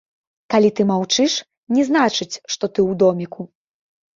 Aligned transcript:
Калі 0.53 0.69
ты 0.77 0.81
маўчыш, 0.91 1.35
не 1.77 1.83
значыць, 1.91 2.31
што 2.53 2.65
ты 2.73 2.79
ў 2.89 3.03
доміку. 3.05 3.41